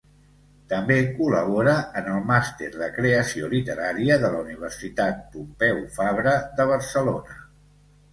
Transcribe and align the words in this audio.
També 0.69 0.95
col·labora 1.17 1.73
en 1.99 2.07
el 2.13 2.23
Màster 2.31 2.69
de 2.83 2.87
Creació 2.95 3.49
Literària 3.51 4.17
de 4.23 4.31
la 4.37 4.39
Universitat 4.47 5.19
Pompeu 5.35 5.83
Fabra 5.99 6.35
de 6.61 6.67
Barcelona. 6.73 7.37